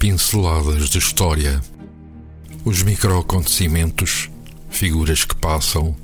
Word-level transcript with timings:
pinceladas 0.00 0.88
de 0.88 0.96
história, 0.96 1.60
os 2.64 2.82
microacontecimentos, 2.82 4.30
figuras 4.70 5.26
que 5.26 5.36
passam, 5.36 5.94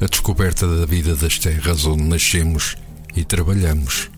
a 0.00 0.06
descoberta 0.06 0.66
da 0.66 0.84
vida 0.84 1.14
das 1.14 1.38
terras 1.38 1.86
onde 1.86 2.02
nascemos 2.02 2.76
e 3.14 3.24
trabalhamos, 3.24 4.10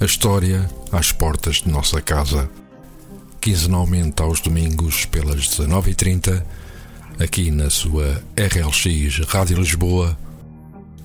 a 0.00 0.04
história 0.04 0.70
às 0.92 1.10
portas 1.10 1.56
de 1.56 1.70
nossa 1.70 2.00
casa. 2.00 2.48
Quinzenalmente 3.40 4.22
aos 4.22 4.40
domingos, 4.40 5.06
pelas 5.06 5.48
19h30, 5.48 6.44
aqui 7.18 7.50
na 7.50 7.68
sua 7.68 8.22
RLX 8.36 9.26
Rádio 9.26 9.58
Lisboa, 9.58 10.16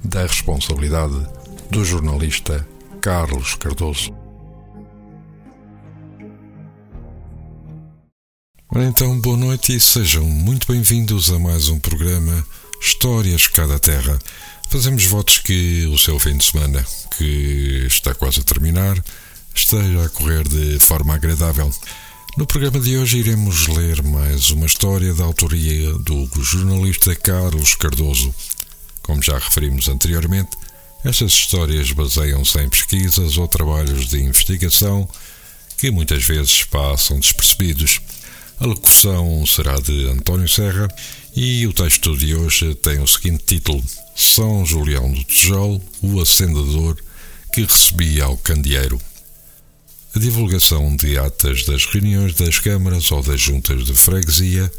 da 0.03 0.21
responsabilidade 0.21 1.25
do 1.71 1.83
jornalista 1.83 2.67
Carlos 3.01 3.55
Cardoso. 3.55 4.26
Ora 8.77 8.85
então, 8.85 9.19
boa 9.19 9.35
noite 9.35 9.75
e 9.75 9.79
sejam 9.79 10.23
muito 10.23 10.71
bem-vindos 10.71 11.31
a 11.31 11.39
mais 11.39 11.67
um 11.67 11.79
programa 11.79 12.45
Histórias 12.79 13.47
Cada 13.47 13.79
Terra. 13.79 14.19
Fazemos 14.69 15.03
votos 15.05 15.39
que 15.39 15.87
o 15.87 15.97
seu 15.97 16.19
fim 16.19 16.37
de 16.37 16.45
semana, 16.45 16.85
que 17.17 17.85
está 17.87 18.13
quase 18.13 18.39
a 18.39 18.43
terminar, 18.43 19.03
esteja 19.55 20.05
a 20.05 20.09
correr 20.09 20.47
de 20.47 20.77
forma 20.77 21.15
agradável. 21.15 21.73
No 22.37 22.45
programa 22.45 22.79
de 22.79 22.95
hoje 22.95 23.17
iremos 23.17 23.65
ler 23.67 24.03
mais 24.03 24.51
uma 24.51 24.67
história 24.67 25.11
da 25.11 25.23
autoria 25.23 25.91
do 25.93 26.29
jornalista 26.43 27.15
Carlos 27.15 27.73
Cardoso. 27.73 28.31
Como 29.01 29.23
já 29.23 29.39
referimos 29.39 29.87
anteriormente, 29.87 30.55
estas 31.03 31.31
histórias 31.31 31.91
baseiam-se 31.93 32.59
em 32.59 32.69
pesquisas 32.69 33.39
ou 33.39 33.47
trabalhos 33.47 34.07
de 34.07 34.21
investigação 34.21 35.09
que 35.79 35.89
muitas 35.89 36.23
vezes 36.23 36.63
passam 36.63 37.19
despercebidos. 37.19 38.01
A 38.59 38.65
locução 38.65 39.45
será 39.45 39.79
de 39.79 40.09
António 40.09 40.49
Serra 40.49 40.87
e 41.35 41.67
o 41.67 41.73
texto 41.73 42.17
de 42.17 42.33
hoje 42.33 42.73
tem 42.73 42.99
o 42.99 43.05
seguinte 43.05 43.43
título: 43.45 43.83
São 44.15 44.65
Julião 44.65 45.11
do 45.11 45.23
Tijolo, 45.23 45.79
o 46.01 46.19
acendedor 46.19 46.97
que 47.53 47.61
recebia 47.61 48.25
ao 48.25 48.35
candeeiro. 48.35 48.99
A 50.15 50.17
divulgação 50.17 50.95
de 50.95 51.19
atas 51.19 51.65
das 51.65 51.85
reuniões 51.85 52.33
das 52.33 52.57
câmaras 52.57 53.11
ou 53.11 53.21
das 53.21 53.39
juntas 53.39 53.85
de 53.85 53.93
freguesia, 53.93 54.71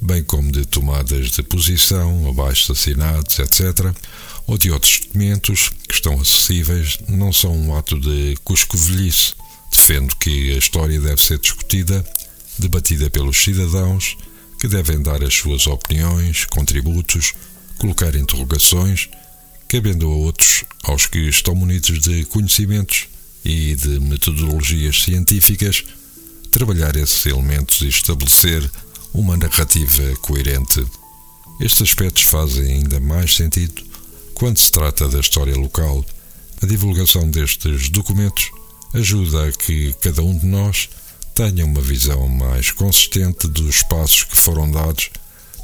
bem 0.00 0.24
como 0.24 0.50
de 0.50 0.64
tomadas 0.64 1.30
de 1.30 1.42
posição, 1.42 2.30
abaixo 2.30 2.72
assinados, 2.72 3.38
etc., 3.40 3.94
ou 4.46 4.56
de 4.56 4.70
outros 4.70 5.00
documentos 5.00 5.70
que 5.86 5.92
estão 5.92 6.18
acessíveis, 6.18 6.98
não 7.06 7.30
são 7.30 7.54
um 7.54 7.76
ato 7.76 8.00
de 8.00 8.38
cuscovelhice. 8.42 9.34
Defendo 9.70 10.16
que 10.16 10.54
a 10.54 10.56
história 10.56 10.98
deve 10.98 11.22
ser 11.22 11.38
discutida 11.38 12.02
debatida 12.58 13.08
pelos 13.10 13.36
cidadãos, 13.36 14.16
que 14.60 14.68
devem 14.68 15.00
dar 15.00 15.22
as 15.22 15.34
suas 15.34 15.66
opiniões, 15.66 16.44
contributos, 16.46 17.32
colocar 17.78 18.14
interrogações, 18.14 19.08
cabendo 19.68 20.06
a 20.06 20.14
outros, 20.14 20.64
aos 20.82 21.06
que 21.06 21.18
estão 21.28 21.54
munidos 21.54 22.00
de 22.00 22.24
conhecimentos 22.26 23.06
e 23.44 23.74
de 23.76 24.00
metodologias 24.00 25.02
científicas, 25.02 25.84
trabalhar 26.50 26.96
esses 26.96 27.24
elementos 27.26 27.82
e 27.82 27.88
estabelecer 27.88 28.68
uma 29.14 29.36
narrativa 29.36 30.16
coerente. 30.22 30.84
Estes 31.60 31.82
aspectos 31.82 32.24
fazem 32.24 32.72
ainda 32.72 33.00
mais 33.00 33.34
sentido 33.34 33.82
quando 34.34 34.58
se 34.58 34.70
trata 34.70 35.08
da 35.08 35.20
história 35.20 35.56
local. 35.56 36.04
A 36.62 36.66
divulgação 36.66 37.28
destes 37.30 37.88
documentos 37.88 38.50
ajuda 38.94 39.48
a 39.48 39.52
que 39.52 39.92
cada 40.00 40.22
um 40.22 40.36
de 40.36 40.46
nós 40.46 40.88
tenha 41.38 41.64
uma 41.64 41.80
visão 41.80 42.26
mais 42.26 42.72
consistente 42.72 43.46
dos 43.46 43.80
passos 43.84 44.24
que 44.24 44.36
foram 44.36 44.68
dados 44.68 45.08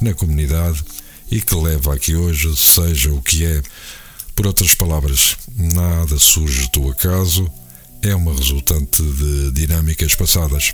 na 0.00 0.14
comunidade 0.14 0.84
e 1.28 1.40
que 1.40 1.52
leva 1.52 1.94
a 1.94 1.98
que 1.98 2.14
hoje 2.14 2.56
seja 2.56 3.12
o 3.12 3.20
que 3.20 3.44
é. 3.44 3.60
Por 4.36 4.46
outras 4.46 4.72
palavras, 4.76 5.36
nada 5.52 6.16
surge 6.16 6.70
do 6.72 6.88
acaso, 6.88 7.50
é 8.02 8.14
uma 8.14 8.32
resultante 8.32 9.02
de 9.02 9.50
dinâmicas 9.50 10.14
passadas. 10.14 10.72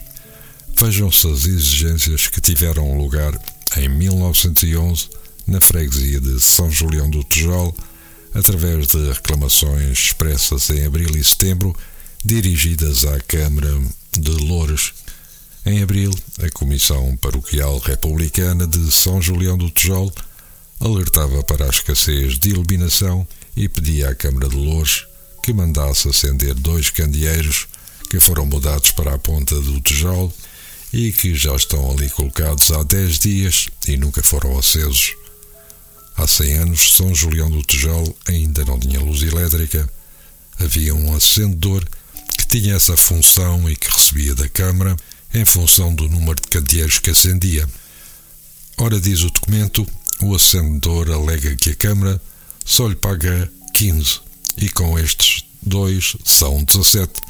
Vejam-se 0.78 1.26
as 1.28 1.46
exigências 1.46 2.26
que 2.26 2.42
tiveram 2.42 2.98
lugar 2.98 3.32
em 3.78 3.88
1911 3.88 5.08
na 5.46 5.62
freguesia 5.62 6.20
de 6.20 6.38
São 6.42 6.70
Julião 6.70 7.08
do 7.08 7.24
Tijolo, 7.24 7.74
através 8.34 8.88
de 8.88 9.12
reclamações 9.12 9.98
expressas 9.98 10.68
em 10.68 10.84
abril 10.84 11.16
e 11.16 11.24
setembro, 11.24 11.74
dirigidas 12.22 13.06
à 13.06 13.18
Câmara 13.20 13.80
de 14.12 14.30
Louros. 14.30 14.92
Em 15.64 15.82
abril, 15.82 16.12
a 16.42 16.50
Comissão 16.50 17.16
Paroquial 17.16 17.78
Republicana 17.78 18.66
de 18.66 18.90
São 18.90 19.20
Julião 19.20 19.58
do 19.58 19.70
Tijolo 19.70 20.12
alertava 20.80 21.42
para 21.42 21.66
a 21.66 21.68
escassez 21.68 22.38
de 22.38 22.50
iluminação 22.50 23.26
e 23.56 23.68
pedia 23.68 24.08
à 24.08 24.14
Câmara 24.14 24.48
de 24.48 24.56
Louros 24.56 25.06
que 25.42 25.52
mandasse 25.52 26.08
acender 26.08 26.54
dois 26.54 26.90
candeeiros 26.90 27.66
que 28.08 28.18
foram 28.18 28.46
mudados 28.46 28.90
para 28.90 29.14
a 29.14 29.18
ponta 29.18 29.54
do 29.60 29.80
Tijolo 29.80 30.32
e 30.92 31.12
que 31.12 31.34
já 31.34 31.54
estão 31.54 31.90
ali 31.90 32.08
colocados 32.10 32.70
há 32.72 32.82
10 32.82 33.18
dias 33.18 33.68
e 33.86 33.96
nunca 33.96 34.22
foram 34.22 34.58
acesos. 34.58 35.14
Há 36.16 36.26
100 36.26 36.54
anos, 36.54 36.92
São 36.96 37.14
Julião 37.14 37.50
do 37.50 37.62
Tijolo 37.62 38.14
ainda 38.26 38.64
não 38.64 38.78
tinha 38.78 39.00
luz 39.00 39.22
elétrica. 39.22 39.88
Havia 40.58 40.94
um 40.94 41.14
acendedor 41.14 41.86
tinha 42.50 42.74
essa 42.74 42.96
função 42.96 43.70
e 43.70 43.76
que 43.76 43.88
recebia 43.88 44.34
da 44.34 44.48
Câmara 44.48 44.96
em 45.32 45.44
função 45.44 45.94
do 45.94 46.08
número 46.08 46.34
de 46.34 46.48
candeeiros 46.48 46.98
que 46.98 47.10
acendia. 47.10 47.64
Ora, 48.76 49.00
diz 49.00 49.20
o 49.20 49.30
documento, 49.30 49.86
o 50.20 50.34
acendedor 50.34 51.12
alega 51.12 51.54
que 51.54 51.70
a 51.70 51.76
Câmara 51.76 52.20
só 52.64 52.88
lhe 52.88 52.96
paga 52.96 53.48
15 53.72 54.20
e 54.56 54.68
com 54.68 54.98
estes 54.98 55.44
dois 55.62 56.16
são 56.24 56.64
17 56.64 57.22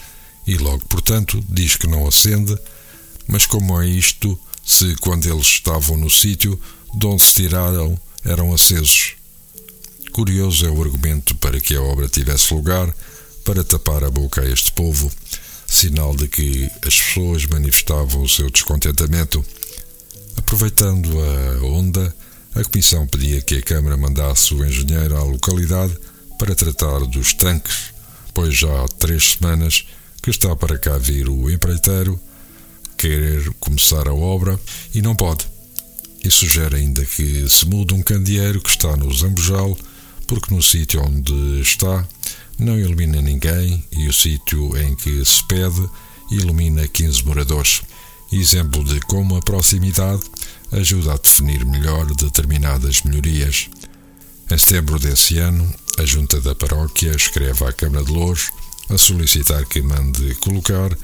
e 0.46 0.56
logo, 0.56 0.82
portanto, 0.86 1.44
diz 1.50 1.76
que 1.76 1.86
não 1.86 2.08
acende, 2.08 2.56
mas 3.28 3.44
como 3.44 3.78
é 3.78 3.86
isto 3.86 4.40
se 4.64 4.96
quando 5.02 5.26
eles 5.26 5.46
estavam 5.46 5.98
no 5.98 6.08
sítio 6.08 6.58
de 6.94 7.06
onde 7.06 7.22
se 7.22 7.34
tiraram 7.34 8.00
eram 8.24 8.54
acesos? 8.54 9.16
Curioso 10.12 10.64
é 10.64 10.70
o 10.70 10.82
argumento 10.82 11.34
para 11.36 11.60
que 11.60 11.76
a 11.76 11.82
obra 11.82 12.08
tivesse 12.08 12.54
lugar 12.54 12.90
para 13.50 13.64
tapar 13.64 14.04
a 14.04 14.10
boca 14.12 14.42
a 14.42 14.48
este 14.48 14.70
povo, 14.70 15.10
sinal 15.66 16.14
de 16.14 16.28
que 16.28 16.70
as 16.86 17.02
pessoas 17.02 17.44
manifestavam 17.46 18.22
o 18.22 18.28
seu 18.28 18.48
descontentamento. 18.48 19.44
Aproveitando 20.36 21.08
a 21.18 21.66
onda, 21.66 22.14
a 22.54 22.62
Comissão 22.62 23.08
pedia 23.08 23.42
que 23.42 23.56
a 23.56 23.62
Câmara 23.62 23.96
mandasse 23.96 24.54
o 24.54 24.64
engenheiro 24.64 25.16
à 25.16 25.24
localidade 25.24 25.98
para 26.38 26.54
tratar 26.54 27.00
dos 27.06 27.34
tanques, 27.34 27.92
pois 28.32 28.54
já 28.54 28.84
há 28.84 28.86
três 28.86 29.32
semanas 29.32 29.84
que 30.22 30.30
está 30.30 30.54
para 30.54 30.78
cá 30.78 30.96
vir 30.96 31.28
o 31.28 31.50
empreiteiro 31.50 32.20
querer 32.96 33.52
começar 33.58 34.06
a 34.06 34.14
obra 34.14 34.60
e 34.94 35.02
não 35.02 35.16
pode. 35.16 35.44
E 36.22 36.30
sugere 36.30 36.76
ainda 36.76 37.04
que 37.04 37.48
se 37.48 37.66
mude 37.66 37.94
um 37.94 38.02
candeeiro 38.02 38.60
que 38.60 38.70
está 38.70 38.96
no 38.96 39.12
Zambujal, 39.12 39.76
porque 40.28 40.54
no 40.54 40.62
sítio 40.62 41.02
onde 41.02 41.60
está 41.60 42.06
não 42.60 42.78
ilumina 42.78 43.20
ninguém 43.22 43.82
e 43.92 44.06
o 44.06 44.12
sítio 44.12 44.76
em 44.76 44.94
que 44.94 45.24
se 45.24 45.42
pede 45.44 45.88
ilumina 46.30 46.86
15 46.86 47.24
moradores. 47.24 47.82
Exemplo 48.30 48.84
de 48.84 49.00
como 49.00 49.36
a 49.36 49.40
proximidade 49.40 50.22
ajuda 50.70 51.14
a 51.14 51.16
definir 51.16 51.64
melhor 51.64 52.06
determinadas 52.14 53.02
melhorias. 53.02 53.68
Em 54.50 54.58
setembro 54.58 54.98
desse 54.98 55.38
ano, 55.38 55.72
a 55.98 56.04
Junta 56.04 56.40
da 56.40 56.54
Paróquia 56.54 57.10
escreve 57.16 57.64
à 57.64 57.72
Câmara 57.72 58.04
de 58.04 58.12
Louros 58.12 58.50
a 58.88 58.98
solicitar 58.98 59.64
que 59.64 59.80
mande 59.80 60.34
colocar 60.36 60.96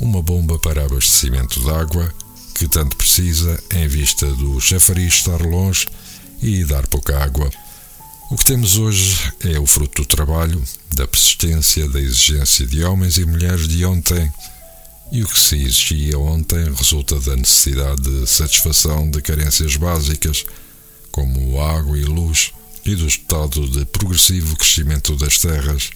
uma 0.00 0.22
bomba 0.22 0.58
para 0.58 0.84
abastecimento 0.84 1.60
de 1.60 1.70
água 1.70 2.12
que 2.54 2.66
tanto 2.66 2.96
precisa 2.96 3.62
em 3.74 3.86
vista 3.86 4.26
do 4.26 4.60
chafariz 4.60 5.14
estar 5.14 5.40
longe 5.42 5.86
e 6.40 6.64
dar 6.64 6.86
pouca 6.86 7.22
água. 7.22 7.50
O 8.30 8.36
que 8.38 8.44
temos 8.44 8.78
hoje 8.78 9.32
é 9.40 9.58
o 9.58 9.66
fruto 9.66 10.02
do 10.02 10.08
trabalho, 10.08 10.62
da 10.94 11.06
persistência, 11.06 11.86
da 11.90 12.00
exigência 12.00 12.66
de 12.66 12.82
homens 12.82 13.18
e 13.18 13.26
mulheres 13.26 13.68
de 13.68 13.84
ontem. 13.84 14.32
E 15.12 15.22
o 15.22 15.28
que 15.28 15.38
se 15.38 15.56
exigia 15.56 16.18
ontem 16.18 16.72
resulta 16.72 17.20
da 17.20 17.36
necessidade 17.36 18.00
de 18.00 18.26
satisfação 18.26 19.10
de 19.10 19.20
carências 19.20 19.76
básicas, 19.76 20.46
como 21.12 21.60
água 21.60 21.98
e 21.98 22.04
luz, 22.04 22.52
e 22.84 22.94
do 22.96 23.06
estado 23.06 23.68
de 23.68 23.84
progressivo 23.84 24.56
crescimento 24.56 25.14
das 25.16 25.38
terras. 25.38 25.90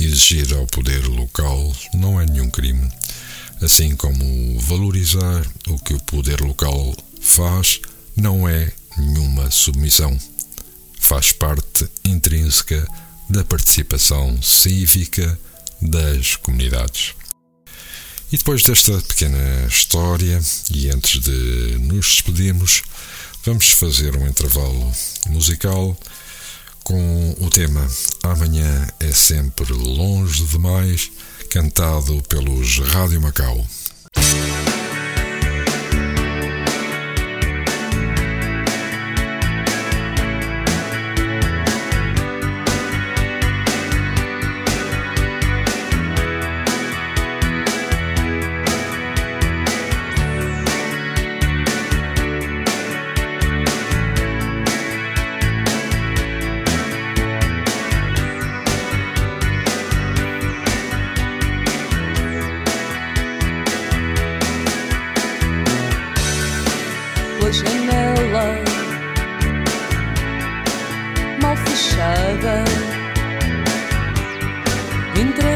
Exigir 0.00 0.54
ao 0.54 0.66
poder 0.66 1.06
local 1.06 1.76
não 1.92 2.18
é 2.18 2.24
nenhum 2.24 2.48
crime, 2.48 2.90
assim 3.60 3.94
como 3.94 4.58
valorizar 4.58 5.46
o 5.68 5.78
que 5.78 5.92
o 5.92 6.02
poder 6.04 6.40
local 6.40 6.96
faz 7.20 7.80
não 8.16 8.48
é 8.48 8.72
nenhuma 8.96 9.50
submissão 9.50 10.18
faz 11.06 11.30
parte 11.30 11.88
intrínseca 12.04 12.84
da 13.30 13.44
participação 13.44 14.42
cívica 14.42 15.38
das 15.80 16.34
comunidades. 16.34 17.14
E 18.32 18.36
depois 18.36 18.64
desta 18.64 19.00
pequena 19.02 19.66
história, 19.68 20.42
e 20.68 20.90
antes 20.90 21.20
de 21.20 21.78
nos 21.78 22.06
despedirmos, 22.06 22.82
vamos 23.44 23.70
fazer 23.70 24.16
um 24.16 24.26
intervalo 24.26 24.92
musical 25.28 25.96
com 26.82 27.36
o 27.38 27.48
tema 27.50 27.88
Amanhã 28.24 28.88
é 28.98 29.12
sempre 29.12 29.72
longe 29.72 30.44
demais, 30.44 31.08
cantado 31.50 32.20
pelos 32.28 32.80
Rádio 32.80 33.20
Macau. 33.20 33.64
over 72.36 72.64
entre 75.16 75.55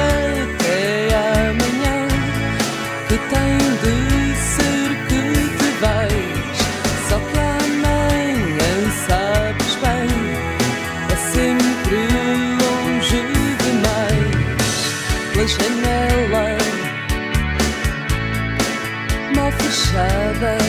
shabbat. 19.71 20.61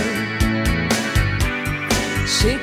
She 2.35 2.57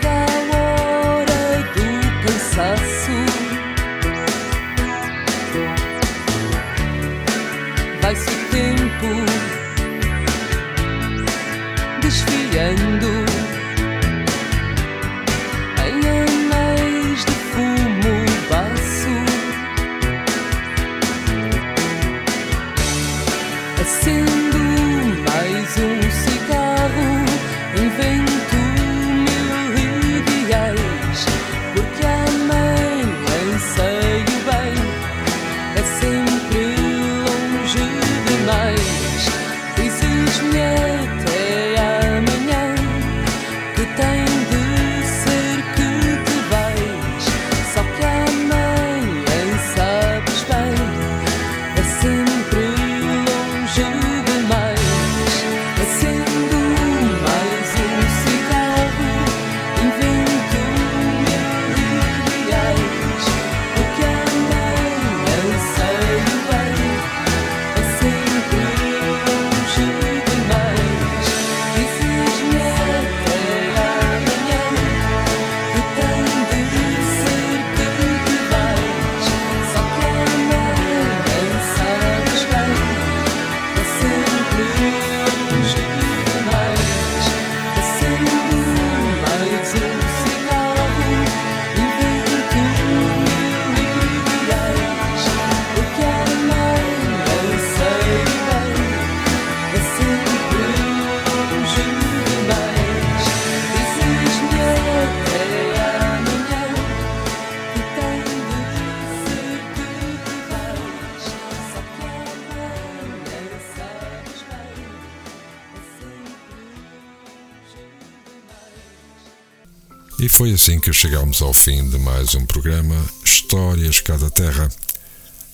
foi 120.28 120.52
assim 120.52 120.82
que 120.82 120.92
chegamos 120.92 121.42
ao 121.42 121.54
fim 121.54 121.90
de 121.90 121.98
mais 121.98 122.36
um 122.36 122.46
programa 122.46 122.94
Histórias 123.24 124.02
Cada 124.02 124.30
Terra. 124.30 124.70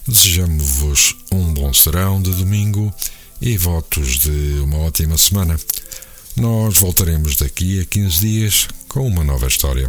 Desejamos-vos 0.07 1.15
um 1.31 1.53
bom 1.53 1.71
serão 1.71 2.19
de 2.19 2.31
domingo 2.33 2.91
e 3.39 3.59
votos 3.59 4.17
de 4.17 4.59
uma 4.63 4.79
ótima 4.79 5.19
semana. 5.19 5.55
Nós 6.35 6.79
voltaremos 6.79 7.35
daqui 7.35 7.79
a 7.79 7.85
15 7.85 8.19
dias 8.19 8.67
com 8.87 9.05
uma 9.05 9.23
nova 9.23 9.45
história. 9.45 9.87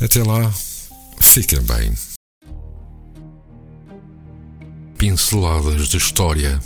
Até 0.00 0.22
lá, 0.22 0.54
fiquem 1.20 1.60
bem. 1.62 1.92
Pinceladas 4.96 5.88
de 5.88 5.96
História 5.96 6.60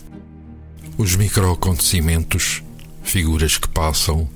Os 0.98 1.16
microacontecimentos 1.16 2.62
figuras 3.02 3.56
que 3.56 3.68
passam, 3.68 4.28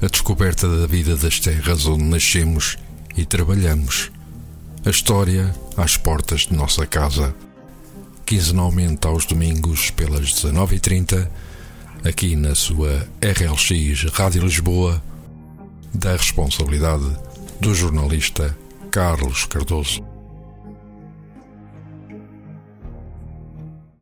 a 0.00 0.06
descoberta 0.06 0.68
da 0.68 0.86
vida 0.86 1.16
das 1.16 1.40
terras 1.40 1.86
onde 1.86 2.04
nascemos 2.04 2.76
e 3.16 3.24
trabalhamos, 3.24 4.10
a 4.84 4.90
história 4.90 5.54
às 5.76 5.96
portas 5.96 6.42
de 6.42 6.54
nossa 6.54 6.86
casa. 6.86 7.34
Quinzenalmente 8.26 9.06
aos 9.06 9.24
domingos 9.24 9.90
pelas 9.90 10.34
19h30, 10.34 11.28
aqui 12.04 12.36
na 12.36 12.54
sua 12.54 13.08
RLX 13.22 14.12
Rádio 14.12 14.42
Lisboa, 14.42 15.02
da 15.94 16.12
responsabilidade 16.12 17.16
do 17.60 17.74
jornalista 17.74 18.56
Carlos 18.90 19.44
Cardoso. 19.46 20.15